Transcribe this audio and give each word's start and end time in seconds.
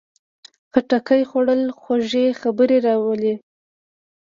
خټکی 0.71 1.21
خوړل 1.29 1.61
خوږې 1.79 2.25
خبرې 2.41 2.77
راولي. 2.87 3.33